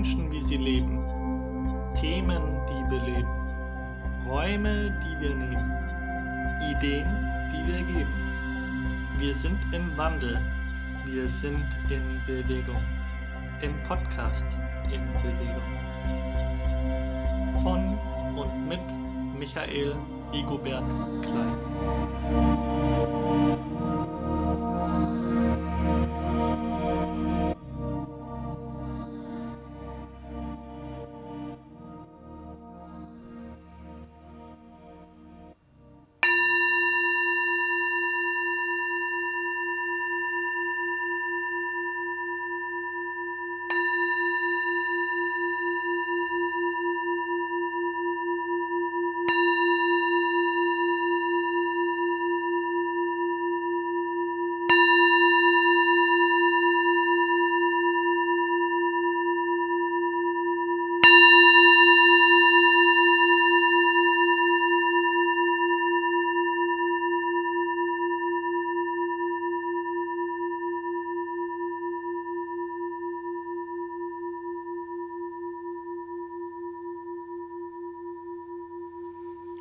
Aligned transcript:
Menschen, 0.00 0.32
wie 0.32 0.40
sie 0.40 0.56
leben. 0.56 0.98
Themen, 2.00 2.42
die 2.70 2.90
wir 2.90 3.02
leben. 3.02 3.28
Räume, 4.26 4.98
die 5.04 5.20
wir 5.20 5.34
nehmen. 5.34 5.70
Ideen, 6.70 7.06
die 7.52 7.66
wir 7.70 7.82
geben. 7.82 8.14
Wir 9.18 9.34
sind 9.34 9.58
im 9.72 9.94
Wandel. 9.98 10.40
Wir 11.04 11.28
sind 11.28 11.66
in 11.90 12.18
Bewegung. 12.26 12.82
Im 13.60 13.74
Podcast 13.86 14.46
in 14.90 15.02
Bewegung. 15.20 15.70
Von 17.62 17.98
und 18.38 18.68
mit 18.68 18.80
Michael 19.38 19.96
Rigobert 20.32 20.84
Klein. 21.20 21.58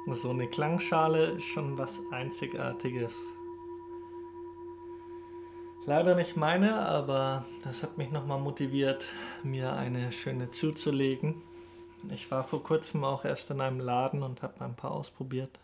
So 0.07 0.31
eine 0.31 0.47
Klangschale 0.47 1.31
ist 1.31 1.45
schon 1.45 1.77
was 1.77 2.01
Einzigartiges. 2.11 3.13
Leider 5.85 6.15
nicht 6.15 6.35
meine, 6.35 6.75
aber 6.79 7.45
das 7.63 7.83
hat 7.83 7.97
mich 7.97 8.11
nochmal 8.11 8.39
motiviert, 8.39 9.07
mir 9.43 9.73
eine 9.73 10.11
schöne 10.11 10.51
zuzulegen. 10.51 11.41
Ich 12.11 12.31
war 12.31 12.43
vor 12.43 12.63
kurzem 12.63 13.03
auch 13.03 13.25
erst 13.25 13.51
in 13.51 13.61
einem 13.61 13.79
Laden 13.79 14.23
und 14.23 14.41
habe 14.41 14.63
ein 14.63 14.75
paar 14.75 14.91
ausprobiert. 14.91 15.59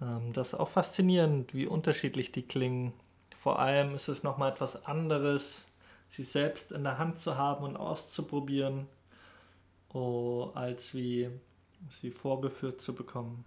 Ähm, 0.00 0.32
das 0.32 0.48
ist 0.48 0.54
auch 0.54 0.68
faszinierend, 0.68 1.54
wie 1.54 1.66
unterschiedlich 1.66 2.32
die 2.32 2.42
klingen. 2.42 2.92
Vor 3.38 3.58
allem 3.58 3.94
ist 3.94 4.08
es 4.08 4.22
nochmal 4.22 4.52
etwas 4.52 4.86
anderes, 4.86 5.64
sie 6.10 6.24
selbst 6.24 6.72
in 6.72 6.84
der 6.84 6.98
Hand 6.98 7.18
zu 7.18 7.36
haben 7.36 7.64
und 7.64 7.76
auszuprobieren, 7.76 8.86
oh, 9.92 10.50
als 10.54 10.94
wie 10.94 11.30
sie 11.88 12.10
vorgeführt 12.10 12.80
zu 12.80 12.94
bekommen. 12.94 13.44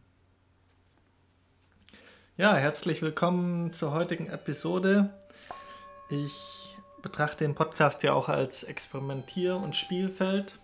Ja, 2.35 2.55
herzlich 2.55 3.01
willkommen 3.01 3.73
zur 3.73 3.91
heutigen 3.93 4.27
Episode. 4.27 5.13
Ich 6.09 6.77
betrachte 7.01 7.45
den 7.45 7.53
Podcast 7.53 8.01
ja 8.03 8.13
auch 8.13 8.29
als 8.29 8.63
Experimentier- 8.63 9.57
und 9.57 9.75
Spielfeld. 9.75 10.57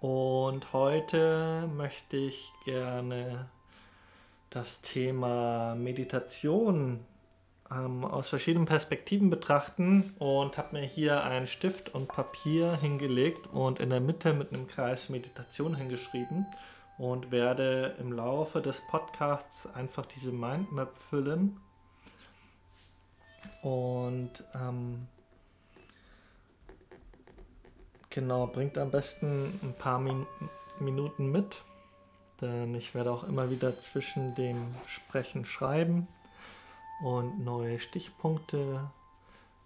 Und 0.00 0.72
heute 0.72 1.68
möchte 1.74 2.16
ich 2.16 2.52
gerne 2.64 3.48
das 4.50 4.80
Thema 4.82 5.74
Meditation 5.74 7.00
ähm, 7.70 8.04
aus 8.04 8.28
verschiedenen 8.28 8.66
Perspektiven 8.66 9.30
betrachten 9.30 10.14
und 10.18 10.58
habe 10.58 10.78
mir 10.78 10.86
hier 10.86 11.24
einen 11.24 11.46
Stift 11.46 11.94
und 11.94 12.08
Papier 12.08 12.76
hingelegt 12.76 13.46
und 13.46 13.80
in 13.80 13.90
der 13.90 14.00
Mitte 14.00 14.34
mit 14.34 14.52
einem 14.52 14.66
Kreis 14.66 15.08
Meditation 15.08 15.74
hingeschrieben 15.74 16.46
und 17.02 17.32
werde 17.32 17.96
im 17.98 18.12
Laufe 18.12 18.62
des 18.62 18.80
Podcasts 18.86 19.66
einfach 19.74 20.06
diese 20.06 20.30
Mindmap 20.30 20.96
füllen. 20.96 21.60
Und 23.60 24.30
ähm, 24.54 25.08
genau, 28.08 28.46
bringt 28.46 28.78
am 28.78 28.92
besten 28.92 29.58
ein 29.64 29.74
paar 29.76 29.98
Min 29.98 30.28
Minuten 30.78 31.32
mit, 31.32 31.62
denn 32.40 32.72
ich 32.76 32.94
werde 32.94 33.10
auch 33.10 33.24
immer 33.24 33.50
wieder 33.50 33.76
zwischen 33.78 34.36
dem 34.36 34.72
Sprechen 34.86 35.44
schreiben 35.44 36.06
und 37.04 37.44
neue 37.44 37.80
Stichpunkte 37.80 38.88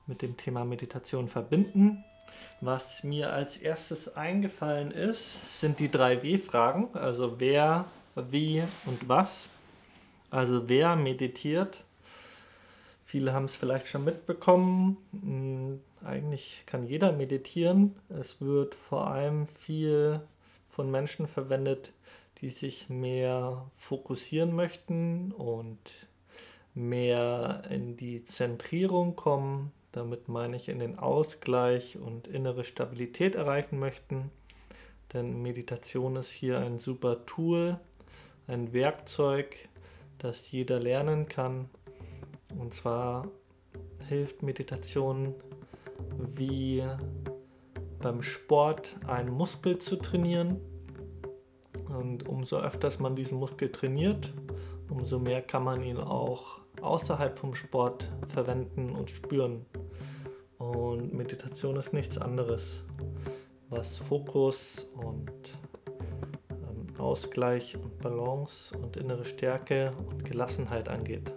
mit 0.07 0.23
dem 0.23 0.39
Thema 0.39 0.65
Meditation 0.65 1.29
verbinden. 1.29 2.03
Was 2.61 3.05
mir 3.05 3.33
als 3.33 3.57
erstes 3.57 4.17
eingefallen 4.17 4.91
ist, 4.91 5.59
sind 5.59 5.79
die 5.79 5.91
drei 5.91 6.23
W-Fragen. 6.23 6.89
Also 6.95 7.39
wer, 7.39 7.85
wie 8.15 8.63
und 8.87 9.09
was. 9.09 9.47
Also 10.31 10.69
wer 10.69 10.97
meditiert. 10.97 11.85
Viele 13.05 13.33
haben 13.33 13.45
es 13.45 13.55
vielleicht 13.55 13.87
schon 13.87 14.05
mitbekommen. 14.05 14.97
Hm, 15.13 15.81
eigentlich 16.05 16.63
kann 16.67 16.87
jeder 16.87 17.13
meditieren. 17.13 17.95
Es 18.09 18.41
wird 18.41 18.75
vor 18.75 19.09
allem 19.09 19.47
viel 19.47 20.21
von 20.69 20.91
Menschen 20.91 21.27
verwendet, 21.27 21.93
die 22.41 22.51
sich 22.51 22.89
mehr 22.89 23.71
fokussieren 23.77 24.55
möchten 24.55 25.33
und 25.33 25.79
mehr 26.75 27.63
in 27.71 27.97
die 27.97 28.25
Zentrierung 28.25 29.17
kommen, 29.17 29.73
damit 29.97 30.29
meine 30.29 30.57
ich 30.57 30.69
in 30.69 30.79
den 30.79 30.99
Ausgleich 30.99 31.99
und 31.99 32.29
innere 32.29 32.65
Stabilität 32.65 33.35
erreichen 33.35 33.79
möchten. 33.79 34.31
Denn 35.15 35.41
Meditation 35.41 36.17
ist 36.17 36.31
hier 36.31 36.59
ein 36.59 36.79
super 36.79 37.25
Tool, 37.25 37.81
ein 38.47 38.75
Werkzeug, 38.75 39.57
das 40.19 40.51
jeder 40.51 40.79
lernen 40.79 41.29
kann. 41.29 41.71
Und 42.59 42.75
zwar 42.75 43.29
hilft 44.07 44.43
Meditation 44.43 45.35
wie 46.35 46.85
beim 48.01 48.23
Sport 48.23 48.97
einen 49.07 49.31
Muskel 49.31 49.79
zu 49.79 49.97
trainieren. 49.97 50.61
Und 51.89 52.29
umso 52.29 52.59
öfters 52.59 52.99
man 52.99 53.17
diesen 53.17 53.39
Muskel 53.39 53.73
trainiert, 53.73 54.35
umso 54.91 55.19
mehr 55.19 55.41
kann 55.41 55.65
man 55.65 55.83
ihn 55.83 55.97
auch 55.97 56.61
außerhalb 56.83 57.39
vom 57.39 57.55
Sport 57.55 58.11
verwenden 58.29 58.95
und 58.95 59.11
spüren. 59.11 59.65
Und 60.97 61.13
Meditation 61.13 61.77
ist 61.77 61.93
nichts 61.93 62.17
anderes, 62.17 62.83
was 63.69 63.99
Fokus 63.99 64.87
und 64.95 65.31
ähm, 66.51 66.99
Ausgleich 66.99 67.77
und 67.77 67.99
Balance 67.99 68.77
und 68.79 68.97
innere 68.97 69.27
Stärke 69.27 69.93
und 70.09 70.25
Gelassenheit 70.25 70.89
angeht. 70.89 71.33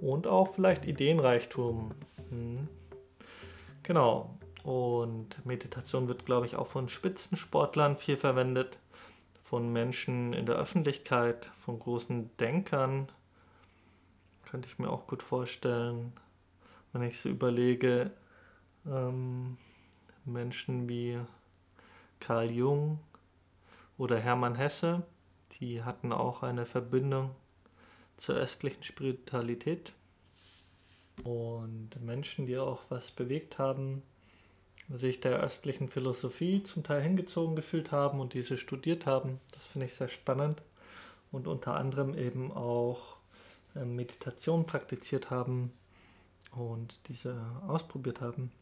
Und 0.00 0.26
auch 0.26 0.48
vielleicht 0.48 0.86
Ideenreichtum. 0.86 1.90
Hm. 2.30 2.68
Genau. 3.82 4.38
Und 4.62 5.44
Meditation 5.44 6.08
wird, 6.08 6.24
glaube 6.24 6.46
ich, 6.46 6.56
auch 6.56 6.66
von 6.66 6.88
Spitzensportlern 6.88 7.96
viel 7.96 8.16
verwendet, 8.16 8.78
von 9.42 9.70
Menschen 9.74 10.32
in 10.32 10.46
der 10.46 10.56
Öffentlichkeit, 10.56 11.50
von 11.58 11.78
großen 11.78 12.34
Denkern, 12.38 13.08
könnte 14.50 14.68
ich 14.68 14.78
mir 14.78 14.88
auch 14.88 15.06
gut 15.06 15.22
vorstellen, 15.22 16.14
wenn 16.94 17.02
ich 17.02 17.20
so 17.20 17.28
überlege, 17.28 18.12
ähm, 18.86 19.56
Menschen 20.24 20.88
wie 20.88 21.18
Carl 22.20 22.50
Jung 22.50 22.98
oder 23.98 24.18
Hermann 24.18 24.54
Hesse, 24.54 25.02
die 25.60 25.82
hatten 25.82 26.12
auch 26.12 26.42
eine 26.42 26.66
Verbindung 26.66 27.30
zur 28.16 28.36
östlichen 28.36 28.82
Spiritualität. 28.82 29.92
Und 31.22 31.90
Menschen, 32.00 32.46
die 32.46 32.58
auch 32.58 32.82
was 32.88 33.10
bewegt 33.10 33.58
haben, 33.58 34.02
sich 34.88 35.20
der 35.20 35.40
östlichen 35.40 35.88
Philosophie 35.88 36.62
zum 36.62 36.82
Teil 36.82 37.02
hingezogen 37.02 37.56
gefühlt 37.56 37.92
haben 37.92 38.20
und 38.20 38.34
diese 38.34 38.58
studiert 38.58 39.06
haben, 39.06 39.40
das 39.52 39.64
finde 39.66 39.86
ich 39.86 39.94
sehr 39.94 40.08
spannend. 40.08 40.62
Und 41.30 41.46
unter 41.48 41.74
anderem 41.74 42.14
eben 42.14 42.52
auch 42.52 43.16
ähm, 43.74 43.96
Meditation 43.96 44.66
praktiziert 44.66 45.30
haben 45.30 45.72
und 46.52 46.98
diese 47.08 47.40
ausprobiert 47.66 48.20
haben. 48.20 48.52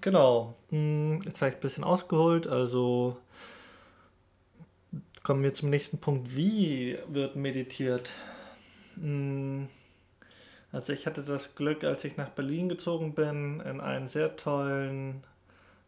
Genau, 0.00 0.54
jetzt 0.70 1.42
habe 1.42 1.50
ich 1.50 1.56
ein 1.56 1.60
bisschen 1.60 1.82
ausgeholt, 1.84 2.46
also 2.46 3.16
kommen 5.24 5.42
wir 5.42 5.52
zum 5.52 5.70
nächsten 5.70 5.98
Punkt. 5.98 6.36
Wie 6.36 6.98
wird 7.08 7.34
meditiert? 7.34 8.12
Hm, 8.94 9.68
also 10.70 10.92
ich 10.92 11.06
hatte 11.06 11.22
das 11.22 11.56
Glück, 11.56 11.82
als 11.82 12.04
ich 12.04 12.16
nach 12.16 12.30
Berlin 12.30 12.68
gezogen 12.68 13.14
bin, 13.14 13.60
in 13.60 13.80
einen 13.80 14.06
sehr 14.06 14.36
tollen 14.36 15.24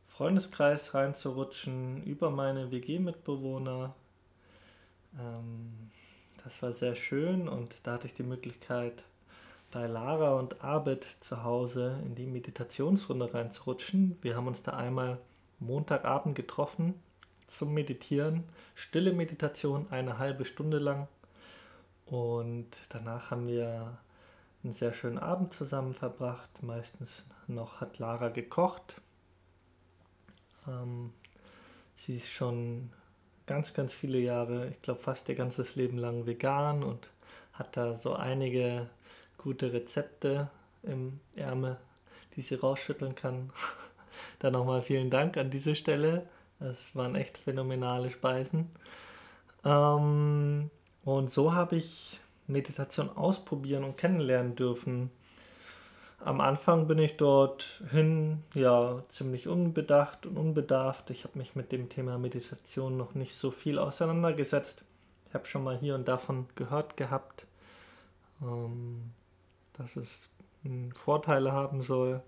Freundeskreis 0.08 0.92
reinzurutschen, 0.92 2.02
über 2.04 2.30
meine 2.30 2.70
WG-Mitbewohner. 2.72 3.94
Ähm, 5.18 5.90
das 6.44 6.60
war 6.62 6.72
sehr 6.72 6.96
schön 6.96 7.48
und 7.48 7.74
da 7.84 7.92
hatte 7.92 8.06
ich 8.06 8.14
die 8.14 8.22
Möglichkeit, 8.24 9.04
bei 9.70 9.86
Lara 9.86 10.34
und 10.34 10.62
Abed 10.62 11.06
zu 11.20 11.44
Hause 11.44 12.00
in 12.04 12.14
die 12.14 12.26
Meditationsrunde 12.26 13.32
reinzurutschen. 13.32 14.18
Wir 14.22 14.36
haben 14.36 14.48
uns 14.48 14.62
da 14.62 14.72
einmal 14.72 15.18
Montagabend 15.60 16.34
getroffen 16.34 16.94
zum 17.46 17.72
Meditieren. 17.74 18.44
Stille 18.74 19.12
Meditation, 19.12 19.86
eine 19.90 20.18
halbe 20.18 20.44
Stunde 20.44 20.78
lang. 20.78 21.08
Und 22.06 22.68
danach 22.88 23.30
haben 23.30 23.46
wir 23.46 23.98
einen 24.64 24.72
sehr 24.72 24.92
schönen 24.92 25.18
Abend 25.18 25.52
zusammen 25.52 25.94
verbracht. 25.94 26.62
Meistens 26.62 27.24
noch 27.46 27.80
hat 27.80 27.98
Lara 27.98 28.28
gekocht. 28.28 29.00
Ähm, 30.66 31.12
sie 31.94 32.16
ist 32.16 32.28
schon 32.28 32.90
ganz, 33.46 33.74
ganz 33.74 33.92
viele 33.92 34.18
Jahre, 34.18 34.68
ich 34.68 34.82
glaube 34.82 35.00
fast 35.00 35.28
ihr 35.28 35.34
ganzes 35.34 35.74
Leben 35.76 35.98
lang 35.98 36.26
vegan 36.26 36.82
und 36.82 37.10
hat 37.52 37.76
da 37.76 37.94
so 37.94 38.14
einige 38.14 38.88
gute 39.42 39.72
Rezepte 39.72 40.50
im 40.82 41.20
Ärmel, 41.34 41.78
die 42.36 42.42
sie 42.42 42.56
rausschütteln 42.56 43.14
kann. 43.14 43.50
Dann 44.38 44.52
nochmal 44.52 44.82
vielen 44.82 45.10
Dank 45.10 45.36
an 45.36 45.50
diese 45.50 45.74
Stelle. 45.74 46.26
Das 46.58 46.94
waren 46.94 47.14
echt 47.14 47.38
phänomenale 47.38 48.10
Speisen. 48.10 48.70
Ähm, 49.64 50.70
und 51.04 51.30
so 51.30 51.54
habe 51.54 51.76
ich 51.76 52.20
Meditation 52.46 53.08
ausprobieren 53.08 53.84
und 53.84 53.96
kennenlernen 53.96 54.56
dürfen. 54.56 55.10
Am 56.22 56.42
Anfang 56.42 56.86
bin 56.86 56.98
ich 56.98 57.16
dorthin 57.16 58.42
ja 58.52 59.02
ziemlich 59.08 59.48
unbedacht 59.48 60.26
und 60.26 60.36
unbedarft. 60.36 61.08
Ich 61.08 61.24
habe 61.24 61.38
mich 61.38 61.56
mit 61.56 61.72
dem 61.72 61.88
Thema 61.88 62.18
Meditation 62.18 62.98
noch 62.98 63.14
nicht 63.14 63.34
so 63.34 63.50
viel 63.50 63.78
auseinandergesetzt. 63.78 64.84
Ich 65.28 65.34
habe 65.34 65.46
schon 65.46 65.64
mal 65.64 65.78
hier 65.78 65.94
und 65.94 66.08
davon 66.08 66.46
gehört 66.56 66.98
gehabt, 66.98 67.46
ähm, 68.42 69.12
dass 69.80 69.96
es 69.96 70.28
Vorteile 70.94 71.52
haben 71.52 71.82
soll. 71.82 72.20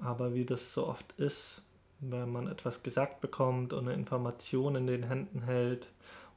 Aber 0.00 0.34
wie 0.34 0.44
das 0.44 0.74
so 0.74 0.86
oft 0.86 1.12
ist, 1.12 1.62
wenn 2.00 2.30
man 2.30 2.48
etwas 2.48 2.82
gesagt 2.82 3.20
bekommt 3.20 3.72
und 3.72 3.86
eine 3.86 3.94
Information 3.94 4.76
in 4.76 4.86
den 4.86 5.04
Händen 5.04 5.42
hält, 5.42 5.88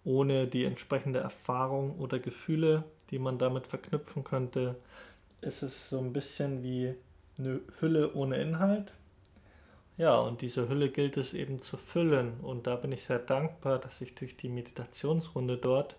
ohne 0.06 0.47
die 0.47 0.63
entsprechende 0.63 1.19
Erfahrung 1.19 2.00
oder 2.00 2.19
Gefühle, 2.19 2.86
die 3.12 3.19
man 3.19 3.38
damit 3.38 3.68
verknüpfen 3.68 4.24
könnte, 4.24 4.75
ist 5.41 5.62
es 5.62 5.89
so 5.89 6.00
ein 6.00 6.13
bisschen 6.13 6.63
wie 6.63 6.95
eine 7.38 7.59
Hülle 7.80 8.13
ohne 8.13 8.42
Inhalt. 8.42 8.94
Ja, 9.97 10.18
und 10.19 10.42
diese 10.42 10.69
Hülle 10.69 10.89
gilt 10.89 11.18
es 11.18 11.33
eben 11.33 11.59
zu 11.59 11.75
füllen. 11.75 12.39
Und 12.42 12.68
da 12.68 12.77
bin 12.77 12.94
ich 12.94 13.03
sehr 13.03 13.19
dankbar, 13.19 13.80
dass 13.80 14.00
ich 14.00 14.15
durch 14.15 14.38
die 14.38 14.47
Meditationsrunde 14.47 15.57
dort 15.57 15.97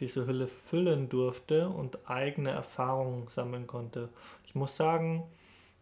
diese 0.00 0.26
Hülle 0.26 0.48
füllen 0.48 1.08
durfte 1.08 1.68
und 1.68 2.10
eigene 2.10 2.50
Erfahrungen 2.50 3.28
sammeln 3.28 3.66
konnte. 3.66 4.08
Ich 4.44 4.54
muss 4.54 4.76
sagen, 4.76 5.24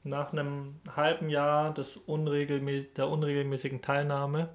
nach 0.04 0.32
einem 0.32 0.80
halben 0.94 1.28
Jahr 1.28 1.72
des 1.72 1.96
unregelmäß 1.96 2.92
der 2.94 3.08
unregelmäßigen 3.08 3.82
Teilnahme 3.82 4.48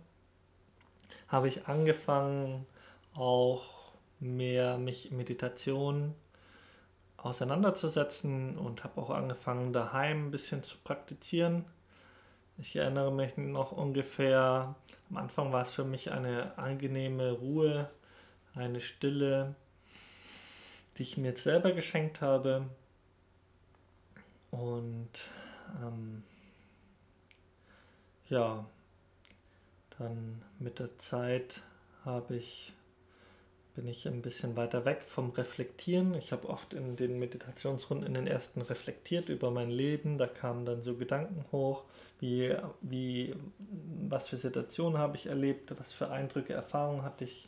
habe 1.28 1.48
ich 1.48 1.68
angefangen, 1.68 2.66
auch 3.14 3.94
mehr 4.20 4.78
mich 4.78 5.12
Meditation 5.12 6.14
auseinanderzusetzen 7.18 8.58
und 8.58 8.84
habe 8.84 9.02
auch 9.02 9.10
angefangen, 9.10 9.74
daheim 9.74 10.28
ein 10.28 10.32
bisschen 10.32 10.64
zu 10.64 10.78
praktizieren. 10.84 11.66
Ich 12.60 12.76
erinnere 12.76 13.12
mich 13.12 13.38
noch 13.38 13.72
ungefähr, 13.72 14.76
am 15.10 15.18
Anfang 15.18 15.52
war 15.52 15.62
es 15.62 15.74
für 15.74 15.84
mich 15.84 16.12
eine 16.12 16.58
angenehme 16.58 17.32
Ruhe, 17.32 17.90
eine 18.58 18.82
Stille, 18.82 19.56
die 20.98 21.04
ich 21.04 21.18
mir 21.18 21.30
jetzt 21.30 21.44
selber 21.44 21.72
geschenkt 21.72 22.22
habe. 22.22 22.66
Und 24.52 25.10
ähm, 25.82 26.24
ja, 28.30 28.66
dann 29.98 30.42
mit 30.60 30.80
der 30.80 30.98
Zeit 30.98 31.62
habe 32.04 32.36
ich 32.36 32.74
bin 33.78 33.88
ich 33.88 34.08
ein 34.08 34.24
bisschen 34.24 34.56
weiter 34.56 34.86
weg 34.86 35.04
vom 35.04 35.30
Reflektieren. 35.30 36.16
Ich 36.16 36.32
habe 36.32 36.50
oft 36.50 36.74
in 36.74 36.96
den 36.96 37.20
Meditationsrunden 37.20 38.08
in 38.08 38.16
den 38.16 38.26
ersten 38.26 38.64
reflektiert 38.64 39.30
über 39.30 39.52
mein 39.52 39.70
Leben. 39.70 40.18
Da 40.18 40.26
kamen 40.26 40.66
dann 40.66 40.82
so 40.82 40.96
Gedanken 40.96 41.46
hoch, 41.52 41.84
wie, 42.20 42.56
wie 42.82 43.36
was 44.10 44.28
für 44.28 44.38
Situationen 44.38 44.98
habe 44.98 45.16
ich 45.16 45.28
erlebt, 45.28 45.72
was 45.78 45.94
für 45.94 46.10
Eindrücke, 46.10 46.54
Erfahrungen 46.54 47.04
hatte 47.04 47.26
ich, 47.26 47.48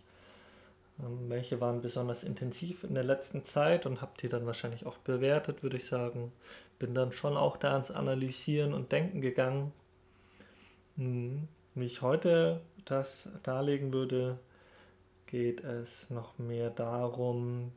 welche 0.99 1.61
waren 1.61 1.81
besonders 1.81 2.23
intensiv 2.23 2.83
in 2.83 2.93
der 2.93 3.03
letzten 3.03 3.43
Zeit 3.43 3.85
und 3.85 4.01
habe 4.01 4.11
die 4.19 4.27
dann 4.27 4.45
wahrscheinlich 4.45 4.85
auch 4.85 4.97
bewertet, 4.97 5.63
würde 5.63 5.77
ich 5.77 5.85
sagen. 5.85 6.31
Bin 6.77 6.93
dann 6.93 7.13
schon 7.13 7.37
auch 7.37 7.57
da 7.57 7.71
ans 7.71 7.91
Analysieren 7.91 8.73
und 8.73 8.91
Denken 8.91 9.21
gegangen. 9.21 9.71
Hm, 10.97 11.47
wie 11.75 11.85
ich 11.85 12.01
heute 12.01 12.61
das 12.83 13.29
darlegen 13.43 13.93
würde, 13.93 14.39
geht 15.25 15.63
es 15.63 16.09
noch 16.09 16.37
mehr 16.37 16.69
darum, 16.69 17.71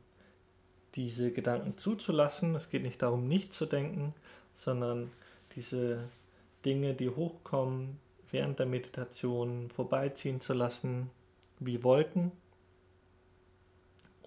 diese 0.95 1.31
Gedanken 1.31 1.77
zuzulassen. 1.77 2.55
Es 2.55 2.69
geht 2.69 2.83
nicht 2.83 3.01
darum, 3.01 3.27
nicht 3.27 3.53
zu 3.53 3.65
denken, 3.65 4.13
sondern 4.53 5.11
diese 5.55 6.09
Dinge, 6.65 6.93
die 6.93 7.09
hochkommen, 7.09 7.99
während 8.31 8.59
der 8.59 8.65
Meditation 8.65 9.69
vorbeiziehen 9.69 10.41
zu 10.41 10.53
lassen, 10.53 11.09
wie 11.59 11.83
Wolken 11.83 12.31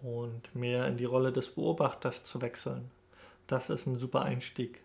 und 0.07 0.55
mehr 0.55 0.87
in 0.87 0.97
die 0.97 1.05
Rolle 1.05 1.33
des 1.33 1.51
Beobachters 1.51 2.23
zu 2.23 2.41
wechseln. 2.41 2.91
Das 3.49 3.71
ist 3.71 3.87
ein 3.87 3.97
super 3.97 4.23
Einstieg. 4.23 4.81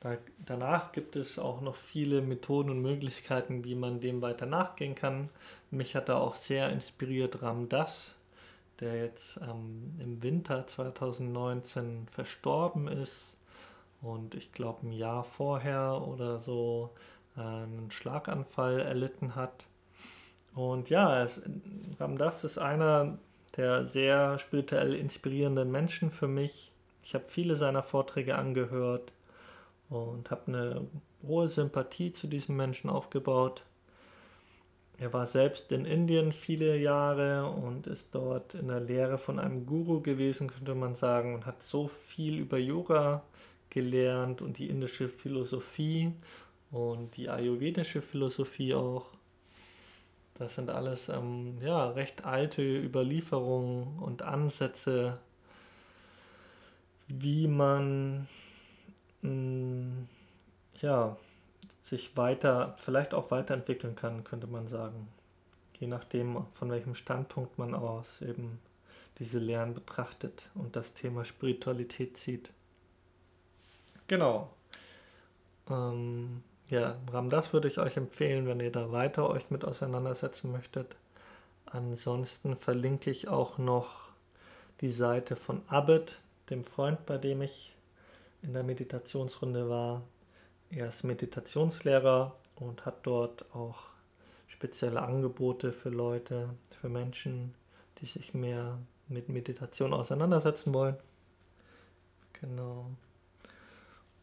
Da, 0.00 0.16
danach 0.44 0.92
gibt 0.92 1.14
es 1.16 1.38
auch 1.38 1.60
noch 1.60 1.76
viele 1.76 2.20
Methoden 2.20 2.70
und 2.70 2.82
Möglichkeiten, 2.82 3.64
wie 3.64 3.76
man 3.76 4.00
dem 4.00 4.22
weiter 4.22 4.46
nachgehen 4.46 4.94
kann. 4.94 5.30
Mich 5.70 5.94
hat 5.94 6.08
da 6.08 6.18
auch 6.18 6.34
sehr 6.34 6.70
inspiriert 6.70 7.42
Ram 7.42 7.68
Das, 7.68 8.14
der 8.80 8.96
jetzt 8.96 9.38
ähm, 9.38 9.94
im 10.00 10.22
Winter 10.22 10.66
2019 10.66 12.08
verstorben 12.10 12.88
ist 12.88 13.34
und 14.02 14.34
ich 14.34 14.52
glaube 14.52 14.86
ein 14.86 14.92
Jahr 14.92 15.24
vorher 15.24 16.02
oder 16.06 16.38
so 16.38 16.90
äh, 17.36 17.40
einen 17.40 17.90
Schlaganfall 17.90 18.80
erlitten 18.80 19.36
hat. 19.36 19.64
Und 20.54 20.90
ja, 20.90 21.22
es, 21.22 21.42
Ram 22.00 22.18
Das 22.18 22.42
ist 22.42 22.58
einer 22.58 23.18
der 23.56 23.86
sehr 23.86 24.38
spirituell 24.38 24.94
inspirierenden 24.94 25.70
Menschen 25.70 26.10
für 26.10 26.28
mich. 26.28 26.72
Ich 27.04 27.14
habe 27.14 27.24
viele 27.28 27.56
seiner 27.56 27.82
Vorträge 27.82 28.36
angehört 28.36 29.12
und 29.88 30.30
habe 30.30 30.42
eine 30.48 30.86
hohe 31.26 31.48
Sympathie 31.48 32.12
zu 32.12 32.26
diesem 32.26 32.56
Menschen 32.56 32.90
aufgebaut. 32.90 33.64
Er 34.98 35.12
war 35.12 35.26
selbst 35.26 35.72
in 35.72 35.84
Indien 35.84 36.32
viele 36.32 36.76
Jahre 36.78 37.50
und 37.50 37.86
ist 37.86 38.08
dort 38.14 38.54
in 38.54 38.68
der 38.68 38.80
Lehre 38.80 39.18
von 39.18 39.38
einem 39.38 39.66
Guru 39.66 40.00
gewesen, 40.00 40.48
könnte 40.48 40.74
man 40.74 40.94
sagen, 40.94 41.34
und 41.34 41.44
hat 41.44 41.62
so 41.62 41.86
viel 41.88 42.38
über 42.38 42.56
Yoga 42.56 43.22
gelernt 43.68 44.40
und 44.40 44.58
die 44.58 44.68
indische 44.70 45.08
Philosophie 45.08 46.12
und 46.70 47.14
die 47.16 47.28
ayurvedische 47.28 48.00
Philosophie 48.00 48.74
auch. 48.74 49.15
Das 50.38 50.54
sind 50.54 50.70
alles 50.70 51.08
ähm, 51.08 51.58
ja, 51.62 51.88
recht 51.90 52.24
alte 52.24 52.62
Überlieferungen 52.62 53.98
und 53.98 54.22
Ansätze, 54.22 55.18
wie 57.08 57.46
man 57.46 58.26
mh, 59.22 60.06
ja, 60.80 61.16
sich 61.80 62.16
weiter, 62.16 62.76
vielleicht 62.80 63.14
auch 63.14 63.30
weiterentwickeln 63.30 63.94
kann, 63.94 64.24
könnte 64.24 64.46
man 64.46 64.66
sagen. 64.66 65.08
Je 65.78 65.86
nachdem, 65.86 66.44
von 66.52 66.70
welchem 66.70 66.94
Standpunkt 66.94 67.58
man 67.58 67.74
aus 67.74 68.20
eben 68.22 68.58
diese 69.18 69.38
Lehren 69.38 69.74
betrachtet 69.74 70.50
und 70.54 70.76
das 70.76 70.92
Thema 70.92 71.24
Spiritualität 71.24 72.16
sieht. 72.16 72.50
Genau. 74.06 74.50
Ähm, 75.70 76.42
ja, 76.68 76.96
Ramdas 77.12 77.52
würde 77.52 77.68
ich 77.68 77.78
euch 77.78 77.96
empfehlen, 77.96 78.46
wenn 78.46 78.60
ihr 78.60 78.72
da 78.72 78.90
weiter 78.92 79.28
euch 79.30 79.50
mit 79.50 79.64
auseinandersetzen 79.64 80.50
möchtet. 80.52 80.96
Ansonsten 81.66 82.56
verlinke 82.56 83.10
ich 83.10 83.28
auch 83.28 83.58
noch 83.58 84.06
die 84.80 84.90
Seite 84.90 85.36
von 85.36 85.62
Abed, 85.68 86.18
dem 86.50 86.64
Freund, 86.64 87.06
bei 87.06 87.18
dem 87.18 87.42
ich 87.42 87.74
in 88.42 88.52
der 88.52 88.62
Meditationsrunde 88.62 89.68
war. 89.68 90.02
Er 90.70 90.88
ist 90.88 91.04
Meditationslehrer 91.04 92.34
und 92.56 92.84
hat 92.86 93.06
dort 93.06 93.44
auch 93.54 93.76
spezielle 94.48 95.02
Angebote 95.02 95.72
für 95.72 95.90
Leute, 95.90 96.50
für 96.80 96.88
Menschen, 96.88 97.54
die 98.00 98.06
sich 98.06 98.34
mehr 98.34 98.78
mit 99.08 99.28
Meditation 99.28 99.92
auseinandersetzen 99.92 100.74
wollen. 100.74 100.96
Genau. 102.40 102.90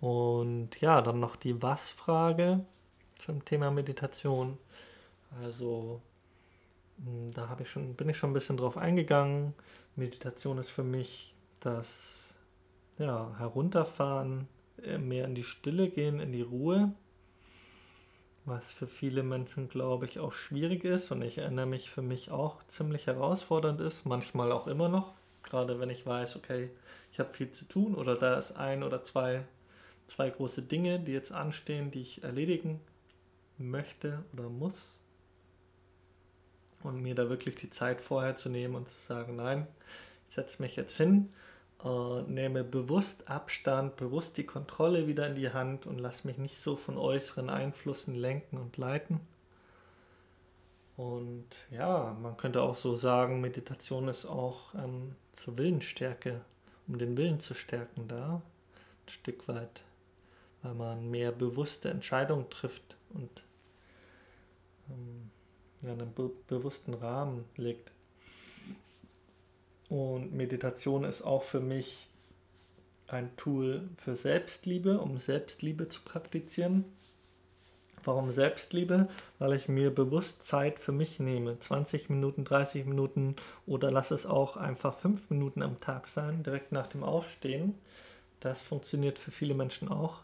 Und 0.03 0.81
ja, 0.81 1.01
dann 1.01 1.21
noch 1.21 1.37
die 1.37 1.61
Was-Frage. 1.61 2.65
zum 3.17 3.45
Thema 3.45 3.71
Meditation. 3.71 4.57
Also 5.41 6.01
hm, 6.97 7.31
da 7.31 7.47
habe 7.47 7.63
ich 7.63 7.69
schon, 7.69 7.93
bin 7.93 8.09
ich 8.09 8.17
schon 8.17 8.31
ein 8.31 8.33
bisschen 8.33 8.57
drauf 8.57 8.77
eingegangen. 8.77 9.53
Meditation 9.95 10.57
ist 10.57 10.71
für 10.71 10.83
mich 10.83 11.35
das 11.61 12.27
ja, 12.97 13.33
Herunterfahren, 13.37 14.49
äh, 14.83 14.97
mehr 14.97 15.23
in 15.23 15.35
die 15.35 15.43
Stille 15.43 15.89
gehen, 15.89 16.19
in 16.19 16.33
die 16.33 16.41
Ruhe, 16.41 16.91
was 18.43 18.73
für 18.73 18.87
viele 18.87 19.23
Menschen, 19.23 19.69
glaube 19.69 20.05
ich, 20.05 20.19
auch 20.19 20.33
schwierig 20.33 20.83
ist 20.83 21.13
und 21.13 21.21
ich 21.21 21.37
erinnere 21.37 21.65
mich 21.65 21.89
für 21.89 22.01
mich 22.01 22.29
auch 22.29 22.61
ziemlich 22.63 23.07
herausfordernd 23.07 23.79
ist, 23.79 24.05
manchmal 24.05 24.51
auch 24.51 24.67
immer 24.67 24.89
noch, 24.89 25.13
gerade 25.43 25.79
wenn 25.79 25.89
ich 25.89 26.05
weiß, 26.05 26.35
okay, 26.35 26.71
ich 27.13 27.21
habe 27.21 27.31
viel 27.31 27.51
zu 27.51 27.63
tun 27.63 27.95
oder 27.95 28.15
da 28.17 28.35
ist 28.35 28.51
ein 28.51 28.83
oder 28.83 29.01
zwei, 29.01 29.45
zwei 30.07 30.29
große 30.29 30.61
Dinge, 30.61 30.99
die 30.99 31.11
jetzt 31.11 31.31
anstehen, 31.31 31.91
die 31.91 32.01
ich 32.01 32.23
erledigen 32.23 32.79
möchte 33.57 34.23
oder 34.33 34.49
muss 34.49 34.97
und 36.83 37.01
mir 37.01 37.15
da 37.15 37.29
wirklich 37.29 37.55
die 37.55 37.69
Zeit 37.69 38.01
vorher 38.01 38.35
zu 38.35 38.49
nehmen 38.49 38.75
und 38.75 38.89
zu 38.89 39.01
sagen, 39.01 39.35
nein, 39.35 39.67
ich 40.29 40.35
setze 40.35 40.61
mich 40.61 40.75
jetzt 40.75 40.97
hin, 40.97 41.29
äh, 41.83 42.21
nehme 42.23 42.63
bewusst 42.63 43.29
Abstand, 43.29 43.95
bewusst 43.97 44.37
die 44.37 44.45
Kontrolle 44.45 45.07
wieder 45.07 45.27
in 45.27 45.35
die 45.35 45.51
Hand 45.51 45.85
und 45.85 45.99
lasse 45.99 46.27
mich 46.27 46.37
nicht 46.37 46.57
so 46.57 46.75
von 46.75 46.97
äußeren 46.97 47.49
Einflüssen 47.49 48.15
lenken 48.15 48.57
und 48.57 48.77
leiten. 48.77 49.19
Und 50.95 51.47
ja, 51.71 52.15
man 52.21 52.37
könnte 52.37 52.61
auch 52.61 52.75
so 52.75 52.93
sagen, 52.93 53.41
Meditation 53.41 54.07
ist 54.07 54.25
auch 54.25 54.73
ähm, 54.75 55.15
zur 55.31 55.57
Willensstärke, 55.57 56.41
um 56.87 56.97
den 56.99 57.17
Willen 57.17 57.39
zu 57.39 57.55
stärken 57.55 58.07
da, 58.07 58.41
ein 59.05 59.09
Stück 59.09 59.47
weit, 59.47 59.83
weil 60.63 60.73
man 60.73 61.11
mehr 61.11 61.31
bewusste 61.31 61.89
Entscheidungen 61.89 62.49
trifft 62.49 62.95
und 63.13 63.43
ähm, 64.89 65.29
einen 65.87 66.13
be 66.13 66.31
bewussten 66.47 66.93
Rahmen 66.93 67.45
legt. 67.57 67.91
Und 69.89 70.33
Meditation 70.33 71.03
ist 71.03 71.21
auch 71.21 71.43
für 71.43 71.59
mich 71.59 72.07
ein 73.07 73.35
Tool 73.35 73.89
für 73.97 74.15
Selbstliebe, 74.15 74.99
um 74.99 75.17
Selbstliebe 75.17 75.89
zu 75.89 76.01
praktizieren. 76.01 76.85
Warum 78.03 78.31
Selbstliebe? 78.31 79.07
Weil 79.39 79.53
ich 79.53 79.69
mir 79.69 79.93
bewusst 79.93 80.43
Zeit 80.43 80.79
für 80.79 80.91
mich 80.91 81.19
nehme. 81.19 81.59
20 81.59 82.09
Minuten, 82.09 82.43
30 82.43 82.85
Minuten 82.85 83.35
oder 83.65 83.91
lass 83.91 84.11
es 84.11 84.25
auch 84.25 84.57
einfach 84.57 84.95
5 84.95 85.29
Minuten 85.29 85.61
am 85.61 85.79
Tag 85.79 86.07
sein, 86.07 86.43
direkt 86.43 86.71
nach 86.71 86.87
dem 86.87 87.03
Aufstehen. 87.03 87.75
Das 88.39 88.61
funktioniert 88.61 89.19
für 89.19 89.31
viele 89.31 89.53
Menschen 89.53 89.89
auch. 89.89 90.21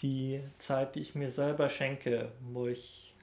Die 0.00 0.42
Zeit, 0.58 0.94
die 0.94 1.00
ich 1.00 1.14
mir 1.14 1.30
selber 1.30 1.68
schenke, 1.68 2.32
wo 2.40 2.66
ich 2.66 3.14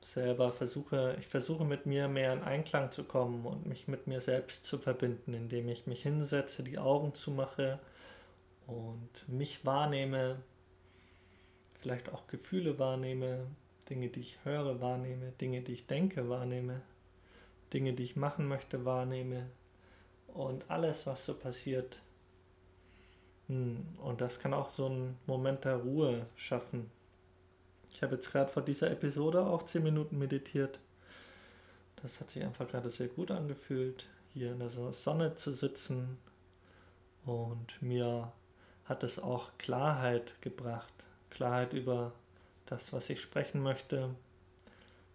selber 0.00 0.52
versuche, 0.52 1.16
ich 1.18 1.26
versuche 1.26 1.64
mit 1.64 1.86
mir 1.86 2.08
mehr 2.08 2.32
in 2.32 2.42
Einklang 2.42 2.90
zu 2.90 3.04
kommen 3.04 3.44
und 3.46 3.66
mich 3.66 3.88
mit 3.88 4.06
mir 4.06 4.20
selbst 4.20 4.64
zu 4.64 4.78
verbinden, 4.78 5.34
indem 5.34 5.68
ich 5.68 5.86
mich 5.86 6.02
hinsetze, 6.02 6.62
die 6.62 6.78
Augen 6.78 7.14
zumache 7.14 7.80
und 8.66 9.28
mich 9.28 9.64
wahrnehme, 9.64 10.36
vielleicht 11.80 12.12
auch 12.12 12.26
Gefühle 12.28 12.78
wahrnehme, 12.78 13.46
Dinge, 13.90 14.08
die 14.08 14.20
ich 14.20 14.38
höre, 14.44 14.80
wahrnehme, 14.80 15.32
Dinge, 15.40 15.62
die 15.62 15.72
ich 15.72 15.86
denke, 15.86 16.28
wahrnehme, 16.28 16.82
Dinge, 17.72 17.94
die 17.94 18.04
ich 18.04 18.16
machen 18.16 18.46
möchte, 18.46 18.84
wahrnehme 18.84 19.46
und 20.28 20.70
alles, 20.70 21.06
was 21.06 21.24
so 21.24 21.34
passiert. 21.34 21.98
Hm, 23.48 23.86
und 24.02 24.20
das 24.20 24.38
kann 24.38 24.54
auch 24.54 24.70
so 24.70 24.86
einen 24.86 25.18
Moment 25.26 25.64
der 25.64 25.76
Ruhe 25.76 26.26
schaffen, 26.36 26.90
ich 27.94 28.02
habe 28.02 28.16
jetzt 28.16 28.32
gerade 28.32 28.50
vor 28.50 28.62
dieser 28.62 28.90
Episode 28.90 29.46
auch 29.46 29.62
10 29.62 29.82
Minuten 29.82 30.18
meditiert. 30.18 30.80
Das 32.02 32.20
hat 32.20 32.28
sich 32.28 32.42
einfach 32.42 32.68
gerade 32.68 32.90
sehr 32.90 33.06
gut 33.06 33.30
angefühlt, 33.30 34.06
hier 34.32 34.52
in 34.52 34.58
der 34.58 34.68
Sonne 34.68 35.34
zu 35.36 35.52
sitzen. 35.52 36.18
Und 37.24 37.80
mir 37.80 38.32
hat 38.84 39.04
es 39.04 39.20
auch 39.20 39.56
Klarheit 39.58 40.34
gebracht. 40.42 40.92
Klarheit 41.30 41.72
über 41.72 42.12
das, 42.66 42.92
was 42.92 43.08
ich 43.08 43.20
sprechen 43.20 43.62
möchte. 43.62 44.10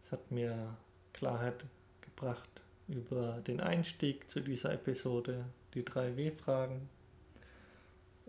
Es 0.02 0.14
hat 0.14 0.32
mir 0.32 0.78
Klarheit 1.12 1.66
gebracht 2.00 2.50
über 2.88 3.42
den 3.46 3.60
Einstieg 3.60 4.30
zu 4.30 4.40
dieser 4.40 4.72
Episode, 4.72 5.44
die 5.74 5.84
drei 5.84 6.16
W-Fragen 6.16 6.88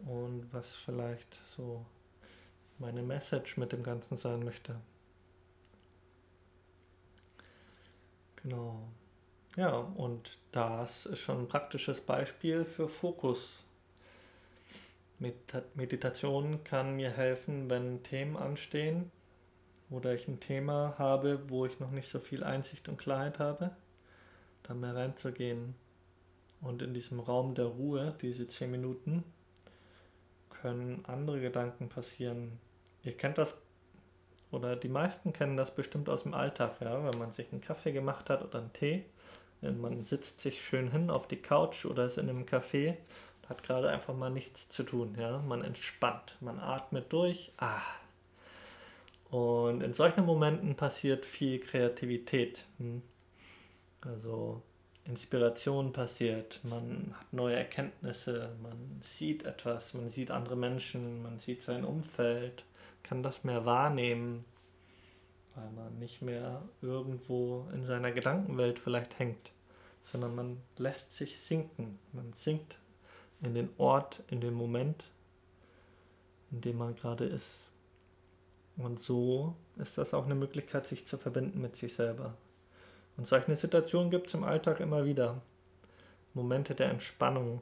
und 0.07 0.49
was 0.53 0.77
vielleicht 0.77 1.39
so 1.47 1.85
meine 2.79 3.03
Message 3.03 3.57
mit 3.57 3.73
dem 3.73 3.83
Ganzen 3.83 4.17
sein 4.17 4.45
möchte. 4.45 4.77
Genau. 8.43 8.89
Ja, 9.57 9.77
und 9.77 10.39
das 10.53 11.07
ist 11.07 11.21
schon 11.21 11.41
ein 11.41 11.49
praktisches 11.49 12.01
Beispiel 12.01 12.65
für 12.65 12.89
Fokus. 12.89 13.65
Meditation 15.75 16.65
kann 16.65 16.97
mir 16.97 17.11
helfen, 17.11 17.69
wenn 17.69 18.03
Themen 18.03 18.37
anstehen 18.37 19.11
oder 19.91 20.15
ich 20.15 20.27
ein 20.29 20.41
Thema 20.41 20.95
habe, 20.97 21.51
wo 21.51 21.67
ich 21.67 21.79
noch 21.81 21.91
nicht 21.91 22.09
so 22.09 22.21
viel 22.21 22.43
Einsicht 22.43 22.89
und 22.89 22.97
Klarheit 22.97 23.39
habe, 23.39 23.73
dann 24.63 24.81
mehr 24.81 24.95
reinzugehen. 24.95 25.75
Und 26.63 26.81
in 26.81 26.95
diesem 26.95 27.21
Raum 27.21 27.55
der 27.55 27.67
Ruhe, 27.67 28.15
diese 28.23 28.47
zehn 28.47 28.71
Minuten, 28.71 29.25
können 30.63 31.05
andere 31.07 31.41
Gedanken 31.41 31.89
passieren, 31.89 32.59
Ihr 33.03 33.17
kennt 33.17 33.39
das, 33.39 33.55
oder 34.51 34.77
die 34.77 34.89
meisten 34.89 35.33
kennen 35.33 35.57
das 35.57 35.75
bestimmt 35.75 36.09
aus 36.09 36.25
dem 36.25 36.35
Alltag, 36.35 36.81
ja, 36.81 37.03
wenn 37.05 37.19
man 37.19 37.33
sich 37.33 37.51
einen 37.51 37.63
Kaffee 37.63 37.93
gemacht 37.93 38.29
hat 38.29 38.45
oder 38.45 38.59
einen 38.59 38.73
Tee. 38.73 39.05
Man 39.63 40.03
sitzt 40.03 40.41
sich 40.41 40.65
schön 40.65 40.91
hin 40.91 41.11
auf 41.11 41.29
die 41.29 41.41
Couch 41.41 41.85
oder 41.85 42.07
ist 42.07 42.19
in 42.19 42.29
einem 42.29 42.47
Café 42.47 42.97
hat 43.51 43.63
gerade 43.65 43.91
einfach 43.91 44.15
mal 44.15 44.31
nichts 44.31 44.69
zu 44.69 44.85
tun. 44.85 45.17
Ja? 45.19 45.39
Man 45.39 45.63
entspannt, 45.63 46.37
man 46.41 46.59
atmet 46.59 47.13
durch. 47.13 47.53
Ah. 47.59 47.83
Und 49.31 49.83
in 49.83 49.93
solchen 49.93 50.25
Momenten 50.25 50.77
passiert 50.77 51.27
viel 51.27 51.59
Kreativität. 51.59 52.65
Hm. 52.79 53.03
Also 54.01 54.63
Inspiration 55.05 55.93
passiert, 55.93 56.61
man 56.63 57.15
hat 57.19 57.33
neue 57.33 57.57
Erkenntnisse, 57.57 58.51
man 58.63 58.99
sieht 59.01 59.45
etwas, 59.45 59.95
man 59.95 60.11
sieht 60.11 60.31
andere 60.31 60.57
Menschen, 60.57 61.23
man 61.23 61.39
sieht 61.39 61.63
sein 61.63 61.85
Umfeld 61.85 62.65
kann 63.03 63.23
das 63.23 63.45
mehr 63.45 63.65
wahrnehmen, 63.65 64.45
weil 65.55 65.71
man 65.73 65.99
nicht 65.99 66.23
mehr 66.23 66.63
irgendwo 66.81 67.67
in 67.73 67.85
seiner 67.85 68.13
Gedankenwelt 68.13 68.79
vielleicht 68.79 69.19
hängt, 69.19 69.51
sondern 70.05 70.35
man 70.35 70.63
lässt 70.79 71.13
sich 71.13 71.41
sinken. 71.41 71.99
Man 72.13 72.33
sinkt 72.33 72.79
in 73.43 73.55
den 73.55 73.71
Ort, 73.79 74.23
in 74.29 74.41
den 74.41 74.55
Moment, 74.55 75.05
in 76.51 76.61
dem 76.61 76.79
man 76.79 76.95
gerade 76.95 77.25
ist. 77.25 77.51
Und 78.77 78.99
so 78.99 79.57
ist 79.77 79.99
das 79.99 80.15
auch 80.15 80.25
eine 80.25 80.35
Möglichkeit, 80.35 80.87
sich 80.87 81.05
zu 81.05 81.19
verbinden 81.19 81.61
mit 81.61 81.77
sich 81.77 81.95
selber. 81.95 82.35
Und 83.21 83.27
solche 83.27 83.55
Situationen 83.55 84.11
gibt 84.11 84.27
es 84.27 84.35
im 84.35 84.43
Alltag 84.43 84.81
immer 84.81 85.05
wieder. 85.05 85.41
Momente 86.35 86.75
der 86.75 86.91
Entspannung. 86.91 87.61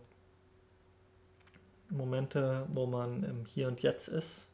Momente, 1.91 2.65
wo 2.69 2.87
man 2.87 3.25
im 3.25 3.45
Hier 3.45 3.69
und 3.69 3.83
Jetzt 3.83 4.09
ist 4.09 4.49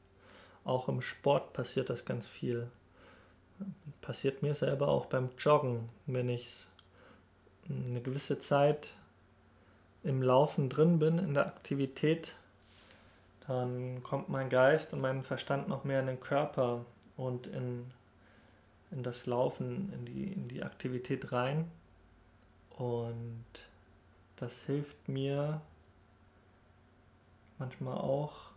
auch 0.65 0.89
im 0.89 1.03
Sport 1.03 1.53
passiert 1.53 1.91
das 1.91 2.05
ganz 2.05 2.27
viel. 2.27 2.69
Passiert 4.01 4.43
mir 4.43 4.55
selber 4.55 4.89
auch 4.89 5.07
beim 5.07 5.31
Joggen, 5.39 5.89
wenn 6.07 6.29
ich 6.29 6.67
eine 7.69 8.01
gewisse 8.01 8.39
Zeit 8.39 8.91
im 10.03 10.23
Laufen 10.23 10.69
drin 10.69 10.99
bin, 10.99 11.19
in 11.19 11.35
der 11.35 11.47
Aktivität, 11.47 12.35
dann 13.47 14.03
kommt 14.03 14.29
mein 14.29 14.49
Geist 14.49 14.93
und 14.93 15.01
mein 15.01 15.23
Verstand 15.23 15.69
noch 15.69 15.85
mehr 15.85 16.01
in 16.01 16.07
den 16.07 16.21
Körper 16.21 16.85
und 17.17 17.47
in, 17.47 17.91
in 18.95 19.03
das 19.03 19.27
Laufen, 19.27 19.93
in 19.93 20.05
die, 20.05 20.33
in 20.33 20.49
die 20.49 20.63
Aktivität 20.63 21.33
rein. 21.33 21.71
Und 22.71 23.45
das 24.37 24.63
hilft 24.63 25.09
mir 25.09 25.61
manchmal 27.59 27.99
auch, 27.99 28.51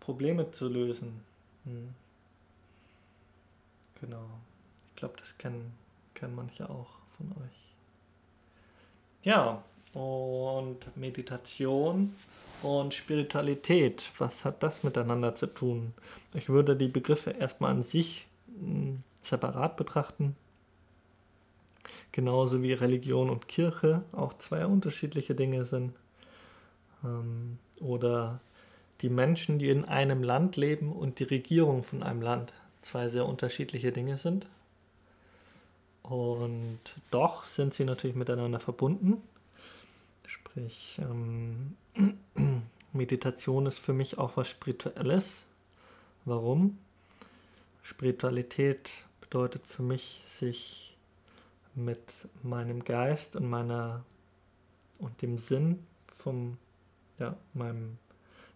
Probleme 0.00 0.50
zu 0.52 0.68
lösen. 0.68 1.20
Hm. 1.64 1.88
Genau. 4.00 4.26
Ich 4.88 4.96
glaube, 4.96 5.14
das 5.18 5.36
kennen, 5.36 5.72
kennen 6.14 6.34
manche 6.34 6.68
auch 6.70 6.90
von 7.16 7.32
euch. 7.32 7.66
Ja, 9.22 9.64
und 9.94 10.96
Meditation 10.96 12.14
und 12.62 12.94
Spiritualität, 12.94 14.12
was 14.18 14.44
hat 14.44 14.62
das 14.62 14.84
miteinander 14.84 15.34
zu 15.34 15.46
tun? 15.48 15.92
Ich 16.34 16.48
würde 16.48 16.76
die 16.76 16.88
Begriffe 16.88 17.30
erstmal 17.30 17.72
an 17.72 17.82
sich 17.82 18.28
hm, 18.46 19.02
separat 19.26 19.76
betrachten. 19.76 20.36
Genauso 22.12 22.62
wie 22.62 22.72
Religion 22.72 23.30
und 23.30 23.48
Kirche 23.48 24.02
auch 24.12 24.34
zwei 24.34 24.66
unterschiedliche 24.66 25.34
Dinge 25.34 25.64
sind. 25.64 25.92
Ähm, 27.04 27.58
oder 27.80 28.40
die 29.02 29.10
Menschen, 29.10 29.58
die 29.58 29.68
in 29.68 29.84
einem 29.84 30.22
Land 30.22 30.56
leben 30.56 30.92
und 30.92 31.18
die 31.18 31.24
Regierung 31.24 31.82
von 31.82 32.02
einem 32.02 32.22
Land 32.22 32.52
zwei 32.80 33.08
sehr 33.08 33.26
unterschiedliche 33.26 33.92
Dinge 33.92 34.16
sind. 34.16 34.46
Und 36.02 36.80
doch 37.10 37.44
sind 37.44 37.74
sie 37.74 37.84
natürlich 37.84 38.16
miteinander 38.16 38.60
verbunden. 38.60 39.22
Sprich, 40.26 41.00
ähm, 41.02 41.76
Meditation 42.92 43.66
ist 43.66 43.80
für 43.80 43.92
mich 43.92 44.16
auch 44.18 44.36
was 44.36 44.48
Spirituelles. 44.48 45.44
Warum? 46.24 46.78
Spiritualität 47.82 48.88
bedeutet 49.28 49.66
für 49.66 49.82
mich, 49.82 50.22
sich 50.26 50.96
mit 51.74 52.00
meinem 52.42 52.84
Geist 52.84 53.36
und 53.36 53.48
meiner 53.48 54.04
und 54.98 55.20
dem 55.20 55.38
Sinn 55.38 55.84
vom 56.06 56.56
ja, 57.18 57.36
meinem 57.52 57.98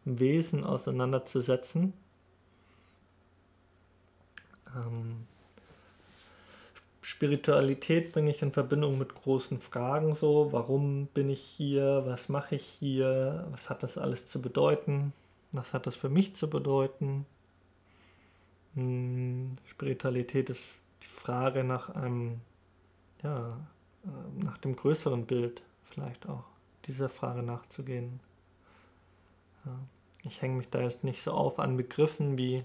Wesen 0.04 0.64
auseinanderzusetzen. 0.64 1.92
Ähm, 4.74 5.26
Spiritualität 7.02 8.12
bringe 8.12 8.30
ich 8.30 8.40
in 8.40 8.52
Verbindung 8.52 8.96
mit 8.96 9.14
großen 9.14 9.60
Fragen 9.60 10.14
so, 10.14 10.52
warum 10.52 11.06
bin 11.06 11.28
ich 11.28 11.40
hier, 11.40 12.04
was 12.06 12.28
mache 12.28 12.54
ich 12.54 12.64
hier, 12.64 13.46
was 13.50 13.68
hat 13.68 13.82
das 13.82 13.98
alles 13.98 14.26
zu 14.26 14.40
bedeuten, 14.40 15.12
was 15.52 15.74
hat 15.74 15.86
das 15.86 15.96
für 15.96 16.08
mich 16.08 16.34
zu 16.34 16.48
bedeuten. 16.48 17.26
Spiritualität 18.74 20.50
ist 20.50 20.64
die 21.02 21.06
Frage 21.06 21.64
nach 21.64 21.88
einem, 21.90 22.40
ja, 23.22 23.58
äh, 24.04 24.44
nach 24.44 24.58
dem 24.58 24.76
größeren 24.76 25.26
Bild 25.26 25.62
vielleicht 25.90 26.28
auch, 26.28 26.44
dieser 26.86 27.08
Frage 27.08 27.42
nachzugehen. 27.42 28.20
Ja. 29.64 29.78
Ich 30.22 30.42
hänge 30.42 30.56
mich 30.56 30.68
da 30.68 30.80
jetzt 30.80 31.02
nicht 31.02 31.22
so 31.22 31.32
auf 31.32 31.58
an 31.58 31.76
Begriffen 31.76 32.36
wie 32.36 32.64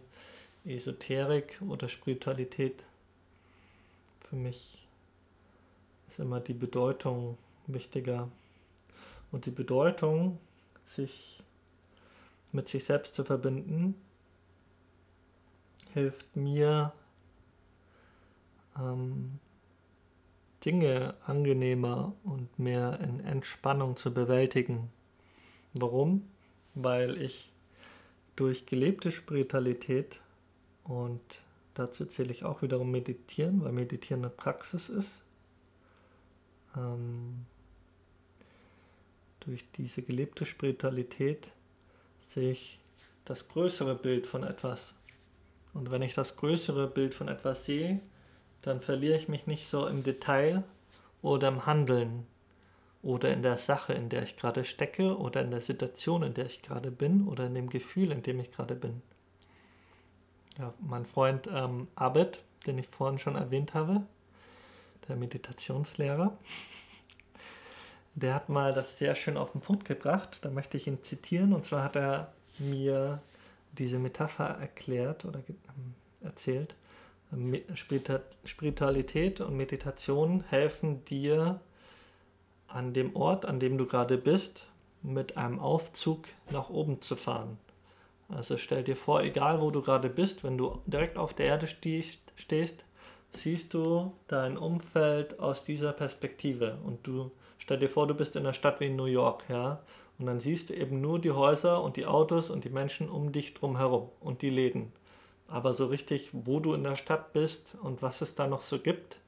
Esoterik 0.66 1.62
oder 1.68 1.90
Spiritualität. 1.90 2.84
Für 4.30 4.36
mich 4.36 4.88
ist 6.10 6.20
immer 6.20 6.40
die 6.40 6.54
Bedeutung 6.54 7.38
wichtiger. 7.68 8.30
Und 9.32 9.46
die 9.46 9.52
Bedeutung, 9.52 10.38
sich 10.88 11.42
mit 12.52 12.68
sich 12.68 12.84
selbst 12.86 13.16
zu 13.16 13.24
verbinden, 13.24 13.96
hilft 15.96 16.36
mir, 16.36 16.92
ähm, 18.78 19.40
Dinge 20.64 21.16
angenehmer 21.26 22.14
und 22.24 22.60
mehr 22.60 23.00
in 23.00 23.22
Entspannung 23.22 23.96
zu 23.96 24.14
bewältigen. 24.14 24.92
Warum? 25.74 26.28
Weil 26.74 27.22
ich 27.22 27.54
durch 28.36 28.66
gelebte 28.66 29.12
Spiritualität 29.12 30.20
und 30.84 31.22
dazu 31.76 32.06
zähle 32.06 32.32
ich 32.32 32.44
auch 32.44 32.62
wiederum 32.62 32.92
Meditieren, 32.92 33.64
weil 33.64 33.72
Meditieren 33.72 34.26
eine 34.26 34.34
Praxis 34.34 34.90
ist. 34.90 35.22
Ähm, 36.76 37.46
durch 39.40 39.64
diese 39.78 40.02
gelebte 40.02 40.46
Spiritualität 40.46 41.48
sehe 42.28 42.52
ich 42.52 42.80
das 43.24 43.48
größere 43.48 43.96
Bild 43.96 44.28
von 44.28 44.44
etwas. 44.44 44.94
Und 45.76 45.92
wenn 45.92 46.02
ich 46.02 46.16
das 46.16 46.38
größere 46.38 46.88
Bild 46.88 47.14
von 47.14 47.28
etwas 47.28 47.66
sehe, 47.66 48.00
dann 48.62 48.80
verliere 48.80 49.18
ich 49.18 49.28
mich 49.28 49.46
nicht 49.46 49.68
so 49.68 49.86
im 49.86 50.04
Detail 50.04 50.64
oder 51.22 51.50
im 51.50 51.66
Handeln 51.66 52.26
oder 53.04 53.32
in 53.32 53.44
der 53.44 53.58
Sache, 53.58 53.94
in 53.94 54.10
der 54.10 54.24
ich 54.24 54.38
gerade 54.38 54.64
stecke 54.64 55.18
oder 55.18 55.42
in 55.42 55.52
der 55.52 55.62
Situation, 55.62 56.24
in 56.24 56.34
der 56.34 56.46
ich 56.46 56.62
gerade 56.62 56.92
bin 56.92 57.28
oder 57.28 57.46
in 57.46 57.54
dem 57.54 57.70
Gefühl, 57.70 58.12
in 58.12 58.24
dem 58.24 58.40
ich 58.40 58.52
gerade 58.52 58.74
bin. 58.74 59.02
Ja, 60.58 60.74
mein 60.80 61.06
Freund 61.06 61.48
ähm, 61.52 61.90
Abed, 61.96 62.42
den 62.66 62.78
ich 62.78 62.88
vorhin 62.88 63.20
schon 63.20 63.36
erwähnt 63.36 63.74
habe, 63.74 64.02
der 65.10 65.18
Meditationslehrer, 65.18 66.38
der 68.16 68.34
hat 68.34 68.48
mal 68.48 68.72
das 68.72 68.98
sehr 68.98 69.14
schön 69.14 69.36
auf 69.36 69.52
den 69.52 69.60
Punkt 69.60 69.84
gebracht. 69.84 70.40
Da 70.42 70.50
möchte 70.50 70.78
ich 70.78 70.88
ihn 70.88 71.04
zitieren. 71.04 71.52
Und 71.52 71.66
zwar 71.66 71.84
hat 71.84 71.98
er 71.98 72.32
mir 72.60 73.22
diese 73.76 74.00
Metapher 74.00 74.46
erklärt 74.46 75.26
oder 75.26 75.40
ähm, 75.48 75.94
erzählt. 76.22 76.76
Spiritualität 78.46 79.42
und 79.42 79.58
Meditation 79.58 80.44
helfen 80.50 81.04
dir 81.06 81.60
an 82.68 82.94
dem 82.94 83.16
Ort, 83.16 83.46
an 83.46 83.60
dem 83.60 83.78
du 83.78 83.86
gerade 83.86 84.18
bist, 84.18 84.68
mit 85.02 85.38
einem 85.38 85.60
Aufzug 85.60 86.28
nach 86.50 86.70
oben 86.70 87.02
zu 87.02 87.16
fahren. 87.16 87.58
Also 88.30 88.58
stell 88.58 88.84
dir 88.84 88.96
vor, 88.96 89.22
egal 89.22 89.62
wo 89.62 89.70
du 89.70 89.82
gerade 89.82 90.10
bist, 90.10 90.44
wenn 90.44 90.58
du 90.58 90.82
direkt 90.86 91.18
auf 91.18 91.34
der 91.34 91.46
Erde 91.46 91.68
stehst, 91.68 92.20
stehst, 92.36 92.84
siehst 93.34 93.74
du 93.74 94.14
dein 94.28 94.58
Umfeld 94.58 95.40
aus 95.40 95.64
dieser 95.64 95.94
Perspektive. 95.94 96.78
Und 96.84 97.06
du 97.06 97.32
stell 97.58 97.80
dir 97.80 97.90
vor, 97.90 98.08
du 98.08 98.14
bist 98.14 98.36
in 98.36 98.44
einer 98.44 98.54
Stadt 98.54 98.80
wie 98.80 98.90
New 98.90 99.06
York, 99.06 99.44
ja, 99.50 99.82
und 100.18 100.26
dann 100.28 100.40
siehst 100.40 100.70
du 100.70 100.74
eben 100.74 101.02
nur 101.02 101.20
die 101.20 101.32
Häuser 101.32 101.84
und 101.84 101.98
die 101.98 102.06
Autos 102.06 102.50
und 102.50 102.64
die 102.64 102.70
Menschen 102.70 103.10
um 103.10 103.32
dich 103.32 103.54
drum 103.54 103.78
herum 103.78 104.10
und 104.22 104.42
die 104.42 104.50
Läden. 104.50 104.94
Aber 105.48 105.74
so 105.74 105.86
richtig, 105.88 106.30
wo 106.34 106.60
du 106.60 106.74
in 106.74 106.84
der 106.84 106.96
Stadt 106.96 107.34
bist 107.34 107.78
und 107.82 108.02
was 108.02 108.22
es 108.22 108.36
da 108.36 108.48
noch 108.48 108.62
so 108.62 108.80
gibt 108.80 109.20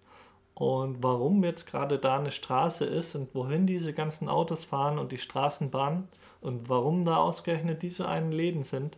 und 0.55 1.03
warum 1.03 1.43
jetzt 1.43 1.67
gerade 1.67 1.99
da 1.99 2.17
eine 2.17 2.31
Straße 2.31 2.85
ist 2.85 3.15
und 3.15 3.35
wohin 3.35 3.67
diese 3.67 3.93
ganzen 3.93 4.29
Autos 4.29 4.65
fahren 4.65 4.97
und 4.97 5.11
die 5.11 5.19
Straßenbahn 5.19 6.07
und 6.41 6.69
warum 6.69 7.05
da 7.05 7.17
ausgerechnet 7.17 7.83
diese 7.83 8.07
einen 8.07 8.31
Läden 8.31 8.63
sind, 8.63 8.97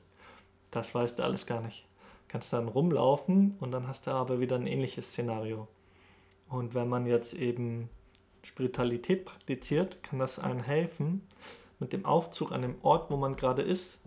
das 0.72 0.94
weißt 0.94 1.20
du 1.20 1.24
alles 1.24 1.46
gar 1.46 1.62
nicht. 1.62 1.86
Kannst 2.28 2.54
dann 2.54 2.68
rumlaufen 2.68 3.58
und 3.60 3.72
dann 3.72 3.88
hast 3.88 4.06
du 4.06 4.12
aber 4.12 4.40
wieder 4.40 4.56
ein 4.56 4.68
ähnliches 4.68 5.10
Szenario. 5.10 5.68
Und 6.48 6.76
wenn 6.76 6.88
man 6.88 7.08
jetzt 7.08 7.34
eben 7.34 7.90
Spiritualität 8.44 9.26
praktiziert, 9.26 10.02
kann 10.04 10.20
das 10.20 10.40
einem 10.40 10.62
helfen, 10.62 11.28
mit 11.80 11.94
dem 11.94 12.06
Aufzug 12.06 12.52
an 12.52 12.62
dem 12.62 12.76
Ort, 12.84 13.10
wo 13.10 13.18
man 13.18 13.36
gerade 13.36 13.62
ist, 13.62 14.00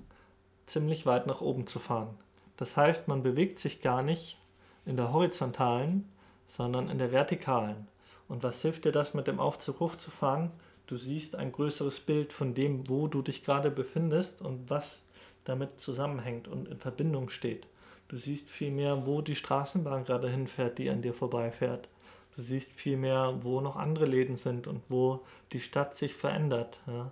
ziemlich 0.66 1.06
weit 1.06 1.26
nach 1.26 1.40
oben 1.40 1.66
zu 1.66 1.78
fahren. 1.78 2.16
Das 2.56 2.76
heißt, 2.76 3.08
man 3.08 3.22
bewegt 3.22 3.58
sich 3.58 3.80
gar 3.80 4.02
nicht 4.02 4.38
in 4.85 4.96
der 4.96 5.12
horizontalen, 5.12 6.08
sondern 6.46 6.88
in 6.88 6.98
der 6.98 7.12
vertikalen. 7.12 7.88
Und 8.28 8.42
was 8.42 8.62
hilft 8.62 8.85
dir 8.85 8.92
das, 8.92 9.14
mit 9.14 9.26
dem 9.26 9.40
Aufzug 9.40 9.80
hochzufahren? 9.80 10.50
Du 10.87 10.96
siehst 10.96 11.35
ein 11.35 11.52
größeres 11.52 12.00
Bild 12.00 12.32
von 12.32 12.54
dem, 12.54 12.88
wo 12.88 13.06
du 13.06 13.22
dich 13.22 13.44
gerade 13.44 13.70
befindest 13.70 14.42
und 14.42 14.68
was 14.68 15.02
damit 15.44 15.80
zusammenhängt 15.80 16.48
und 16.48 16.68
in 16.68 16.78
Verbindung 16.78 17.28
steht. 17.28 17.66
Du 18.08 18.16
siehst 18.16 18.50
viel 18.50 18.70
mehr, 18.70 19.06
wo 19.06 19.22
die 19.22 19.37
Straßenbahn 19.37 20.04
gerade 20.04 20.28
hinfährt, 20.28 20.78
die 20.78 20.90
an 20.90 21.02
dir 21.02 21.14
vorbeifährt. 21.14 21.88
Du 22.37 22.42
siehst 22.42 22.70
viel 22.70 22.96
mehr, 22.96 23.38
wo 23.40 23.61
noch 23.61 23.76
andere 23.76 24.04
Läden 24.04 24.37
sind 24.37 24.66
und 24.66 24.82
wo 24.88 25.20
die 25.52 25.61
Stadt 25.61 25.94
sich 25.94 26.14
verändert. 26.14 26.78
Ja? 26.87 27.11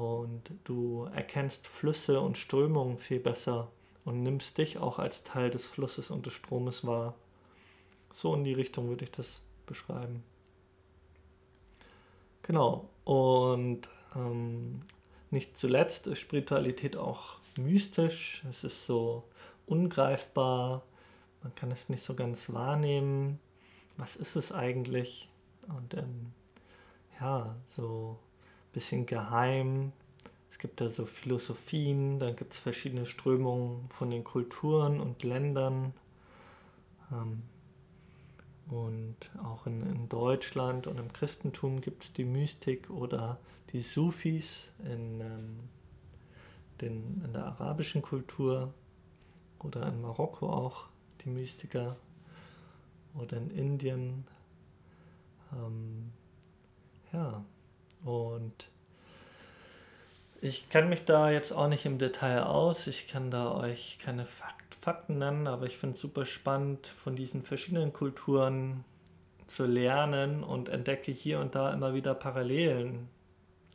Und 0.00 0.50
du 0.64 1.10
erkennst 1.14 1.66
Flüsse 1.66 2.22
und 2.22 2.38
Strömungen 2.38 2.96
viel 2.96 3.20
besser 3.20 3.70
und 4.06 4.22
nimmst 4.22 4.56
dich 4.56 4.78
auch 4.78 4.98
als 4.98 5.24
Teil 5.24 5.50
des 5.50 5.66
Flusses 5.66 6.10
und 6.10 6.24
des 6.24 6.32
Stromes 6.32 6.86
wahr. 6.86 7.14
So 8.10 8.34
in 8.34 8.42
die 8.42 8.54
Richtung 8.54 8.88
würde 8.88 9.04
ich 9.04 9.10
das 9.10 9.42
beschreiben. 9.66 10.24
Genau. 12.40 12.88
Und 13.04 13.90
ähm, 14.16 14.80
nicht 15.30 15.58
zuletzt 15.58 16.06
ist 16.06 16.20
Spiritualität 16.20 16.96
auch 16.96 17.34
mystisch. 17.58 18.42
Es 18.48 18.64
ist 18.64 18.86
so 18.86 19.24
ungreifbar. 19.66 20.82
Man 21.42 21.54
kann 21.54 21.70
es 21.70 21.90
nicht 21.90 22.02
so 22.02 22.14
ganz 22.14 22.50
wahrnehmen. 22.50 23.38
Was 23.98 24.16
ist 24.16 24.34
es 24.34 24.50
eigentlich? 24.50 25.28
Und 25.68 25.92
ähm, 25.92 26.32
ja, 27.20 27.54
so 27.76 28.18
bisschen 28.72 29.06
geheim. 29.06 29.92
Es 30.50 30.58
gibt 30.58 30.80
da 30.80 30.90
so 30.90 31.06
Philosophien, 31.06 32.18
dann 32.18 32.36
gibt 32.36 32.52
es 32.52 32.58
verschiedene 32.58 33.06
Strömungen 33.06 33.88
von 33.90 34.10
den 34.10 34.24
Kulturen 34.24 35.00
und 35.00 35.22
Ländern. 35.22 35.92
Ähm, 37.12 37.42
und 38.68 39.16
auch 39.42 39.66
in, 39.66 39.80
in 39.82 40.08
Deutschland 40.08 40.86
und 40.86 40.98
im 40.98 41.12
Christentum 41.12 41.80
gibt 41.80 42.04
es 42.04 42.12
die 42.12 42.24
Mystik 42.24 42.88
oder 42.90 43.38
die 43.72 43.82
Sufis 43.82 44.68
in, 44.84 45.20
ähm, 45.20 45.58
den, 46.80 47.22
in 47.24 47.32
der 47.32 47.46
arabischen 47.46 48.02
Kultur 48.02 48.72
oder 49.58 49.88
in 49.88 50.00
Marokko 50.00 50.50
auch 50.50 50.84
die 51.24 51.30
Mystiker 51.30 51.96
oder 53.14 53.36
in 53.36 53.50
Indien. 53.50 54.26
Ähm, 55.52 56.12
ja, 57.12 57.44
und 58.04 58.68
ich 60.40 60.68
kenne 60.70 60.88
mich 60.88 61.04
da 61.04 61.30
jetzt 61.30 61.52
auch 61.52 61.68
nicht 61.68 61.84
im 61.84 61.98
Detail 61.98 62.44
aus. 62.44 62.86
Ich 62.86 63.08
kann 63.08 63.30
da 63.30 63.54
euch 63.54 63.98
keine 64.02 64.24
Fakten 64.24 64.60
Fakten 64.80 65.18
nennen, 65.18 65.46
aber 65.46 65.66
ich 65.66 65.76
finde 65.76 65.94
es 65.94 66.00
super 66.00 66.24
spannend, 66.24 66.86
von 66.86 67.14
diesen 67.14 67.42
verschiedenen 67.42 67.92
Kulturen 67.92 68.84
zu 69.46 69.66
lernen 69.66 70.42
und 70.42 70.68
entdecke 70.68 71.12
hier 71.12 71.40
und 71.40 71.54
da 71.54 71.72
immer 71.72 71.92
wieder 71.92 72.14
Parallelen, 72.14 73.08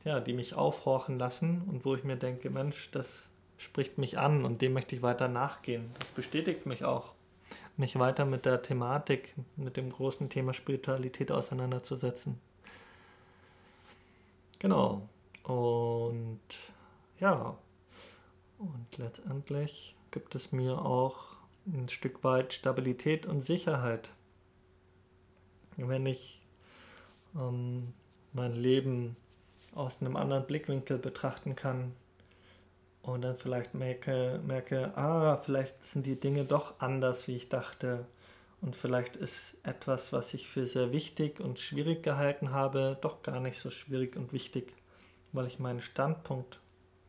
ja, 0.03 0.19
die 0.19 0.33
mich 0.33 0.55
aufhorchen 0.55 1.19
lassen 1.19 1.61
und 1.67 1.85
wo 1.85 1.95
ich 1.95 2.03
mir 2.03 2.15
denke, 2.15 2.49
Mensch, 2.49 2.89
das 2.91 3.29
spricht 3.57 3.97
mich 3.97 4.17
an 4.17 4.45
und 4.45 4.61
dem 4.61 4.73
möchte 4.73 4.95
ich 4.95 5.01
weiter 5.01 5.27
nachgehen. 5.27 5.91
Das 5.99 6.09
bestätigt 6.09 6.65
mich 6.65 6.83
auch, 6.83 7.13
mich 7.77 7.99
weiter 7.99 8.25
mit 8.25 8.45
der 8.45 8.61
Thematik, 8.63 9.35
mit 9.57 9.77
dem 9.77 9.89
großen 9.89 10.29
Thema 10.29 10.53
Spiritualität 10.53 11.31
auseinanderzusetzen. 11.31 12.39
Genau. 14.59 15.07
Und 15.43 16.39
ja, 17.19 17.57
und 18.57 18.97
letztendlich 18.97 19.95
gibt 20.11 20.35
es 20.35 20.51
mir 20.51 20.83
auch 20.83 21.35
ein 21.67 21.89
Stück 21.89 22.23
weit 22.23 22.53
Stabilität 22.53 23.25
und 23.25 23.41
Sicherheit. 23.41 24.09
Wenn 25.77 26.05
ich 26.05 26.41
ähm, 27.35 27.93
mein 28.33 28.53
Leben 28.53 29.17
aus 29.73 29.99
einem 29.99 30.15
anderen 30.15 30.45
Blickwinkel 30.45 30.97
betrachten 30.97 31.55
kann 31.55 31.93
und 33.01 33.21
dann 33.21 33.35
vielleicht 33.35 33.73
merke, 33.73 34.39
merke, 34.45 34.97
ah, 34.97 35.37
vielleicht 35.37 35.83
sind 35.83 36.05
die 36.05 36.19
Dinge 36.19 36.45
doch 36.45 36.79
anders, 36.79 37.27
wie 37.27 37.35
ich 37.35 37.49
dachte. 37.49 38.05
Und 38.61 38.75
vielleicht 38.75 39.15
ist 39.15 39.57
etwas, 39.63 40.11
was 40.13 40.33
ich 40.33 40.47
für 40.47 40.65
sehr 40.65 40.91
wichtig 40.91 41.39
und 41.39 41.59
schwierig 41.59 42.03
gehalten 42.03 42.51
habe, 42.51 42.97
doch 43.01 43.21
gar 43.21 43.39
nicht 43.39 43.59
so 43.59 43.69
schwierig 43.69 44.15
und 44.15 44.33
wichtig, 44.33 44.73
weil 45.33 45.47
ich 45.47 45.59
meinen 45.59 45.81
Standpunkt, 45.81 46.59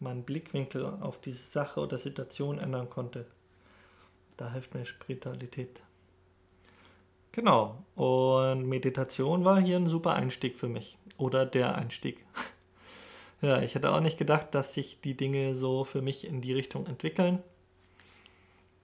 meinen 0.01 0.25
Blickwinkel 0.25 0.85
auf 0.85 1.21
diese 1.21 1.45
Sache 1.51 1.81
oder 1.81 1.99
Situation 1.99 2.59
ändern 2.59 2.91
konnte. 2.91 3.27
Da 4.37 4.53
hilft 4.53 4.75
mir 4.75 4.85
Spiritualität. 4.85 5.83
Genau. 7.33 7.85
Und 7.95 8.67
Meditation 8.67 9.45
war 9.45 9.61
hier 9.61 9.77
ein 9.77 9.87
super 9.87 10.15
Einstieg 10.15 10.57
für 10.57 10.69
mich. 10.69 10.99
Oder 11.19 11.47
der 11.47 11.75
Einstieg. 11.75 12.25
ja, 13.43 13.63
ich 13.63 13.75
hätte 13.75 13.93
auch 13.93 14.01
nicht 14.01 14.19
gedacht, 14.19 14.55
dass 14.55 14.75
sich 14.75 15.01
die 15.01 15.17
Dinge 15.17 15.55
so 15.55 15.85
für 15.85 16.03
mich 16.03 16.27
in 16.27 16.41
die 16.41 16.53
Richtung 16.53 16.87
entwickeln. 16.87 17.43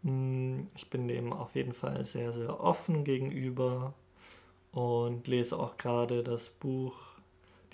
Hm, 0.02 0.66
ich 0.76 0.90
bin 0.90 1.08
dem 1.08 1.32
auf 1.32 1.54
jeden 1.54 1.72
Fall 1.74 2.04
sehr, 2.04 2.32
sehr 2.32 2.60
offen 2.60 3.04
gegenüber 3.04 3.94
und 4.72 5.26
lese 5.28 5.58
auch 5.58 5.76
gerade 5.76 6.22
das 6.22 6.50
Buch 6.50 6.94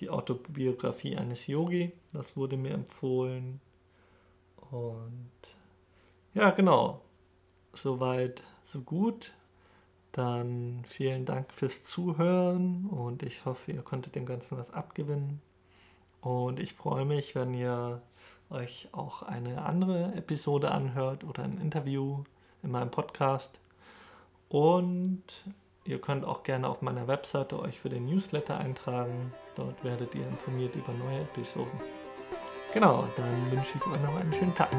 Die 0.01 0.11
Autobiografie 0.11 1.17
eines 1.17 1.47
Yogi. 1.47 1.93
Das 2.13 2.37
wurde 2.37 2.57
mir 2.57 2.73
empfohlen. 2.75 3.61
Und 4.71 5.31
ja, 6.35 6.51
genau. 6.51 7.01
Soweit, 7.75 8.43
so 8.63 8.81
gut. 8.81 9.35
Dann 10.13 10.85
vielen 10.87 11.25
Dank 11.27 11.53
fürs 11.53 11.83
Zuhören 11.85 12.87
und 12.87 13.23
ich 13.23 13.45
hoffe, 13.45 13.73
ihr 13.73 13.83
konntet 13.83 14.15
dem 14.17 14.27
Ganzen 14.27 14.59
was 14.59 14.71
abgewinnen. 14.73 15.41
Und 16.21 16.61
ich 16.61 16.75
freue 16.75 17.05
mich, 17.05 17.35
wenn 17.35 17.55
ihr 17.55 18.03
euch 18.51 18.89
auch 18.93 19.23
eine 19.23 19.65
andere 19.65 20.13
Episode 20.15 20.71
anhört 20.71 21.25
oder 21.25 21.43
ein 21.43 21.59
Interview 21.59 22.25
in 22.63 22.71
meinem 22.71 22.91
Podcast. 22.91 23.61
Und 24.49 25.23
ihr 25.85 26.01
könnt 26.01 26.25
auch 26.25 26.43
gerne 26.43 26.69
auf 26.69 26.83
meiner 26.83 27.07
Webseite 27.07 27.59
euch 27.59 27.79
für 27.81 27.89
den 27.89 28.05
Newsletter 28.05 28.59
eintragen. 28.59 29.33
Dort 29.57 29.83
werdet 29.85 30.15
ihr 30.15 30.27
informiert 30.27 30.75
über 30.75 30.93
neue 30.93 31.21
Episoden. 31.21 31.81
Genau, 32.73 33.09
dann 33.17 33.51
wünsche 33.51 33.77
ich 33.77 33.87
euch 33.87 34.03
noch 34.03 34.17
einen 34.17 34.33
schönen 34.33 34.55
Tag. 34.55 34.71